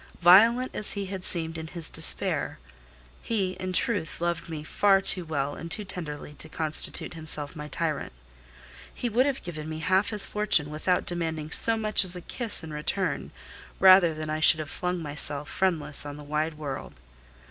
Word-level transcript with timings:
Violent 0.21 0.71
as 0.73 0.93
he 0.93 1.05
had 1.05 1.23
seemed 1.23 1.59
in 1.59 1.67
his 1.67 1.87
despair, 1.91 2.57
he, 3.21 3.51
in 3.59 3.71
truth, 3.71 4.19
loved 4.19 4.49
me 4.49 4.63
far 4.63 4.99
too 4.99 5.23
well 5.25 5.53
and 5.53 5.69
too 5.69 5.83
tenderly 5.85 6.33
to 6.39 6.49
constitute 6.49 7.13
himself 7.13 7.55
my 7.55 7.67
tyrant: 7.67 8.11
he 8.91 9.09
would 9.09 9.27
have 9.27 9.43
given 9.43 9.69
me 9.69 9.77
half 9.77 10.09
his 10.09 10.25
fortune, 10.25 10.71
without 10.71 11.05
demanding 11.05 11.51
so 11.51 11.77
much 11.77 12.03
as 12.03 12.15
a 12.15 12.21
kiss 12.21 12.63
in 12.63 12.73
return, 12.73 13.29
rather 13.79 14.15
than 14.15 14.27
I 14.31 14.39
should 14.39 14.59
have 14.59 14.71
flung 14.71 14.97
myself 15.03 15.47
friendless 15.47 16.03
on 16.03 16.17
the 16.17 16.23
wide 16.23 16.55
world. 16.55 16.93